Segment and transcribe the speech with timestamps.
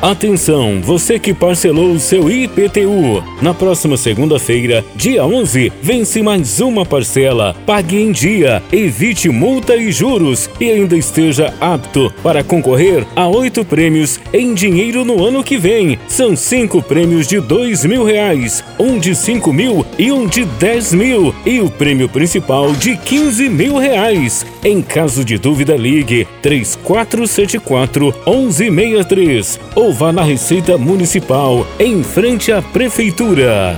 [0.00, 3.20] Atenção, você que parcelou o seu IPTU.
[3.42, 7.56] Na próxima segunda-feira, dia 11, vence mais uma parcela.
[7.66, 13.64] Pague em dia, evite multa e juros e ainda esteja apto para concorrer a oito
[13.64, 15.98] prêmios em dinheiro no ano que vem.
[16.06, 20.94] São cinco prêmios de dois mil reais, um de cinco mil e um de dez
[20.94, 24.46] mil e o prêmio principal de quinze mil reais.
[24.64, 32.52] Em caso de dúvida, ligue 3474 1163 ou ou vá na Receita Municipal, em frente
[32.52, 33.74] à Prefeitura.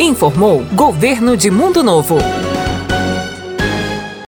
[0.00, 2.18] Informou Governo de Mundo Novo.